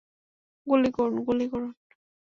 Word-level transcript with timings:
গুলি 0.67 0.89
করুন, 0.97 1.17
গুলি 1.27 1.45
করুন! 1.51 1.71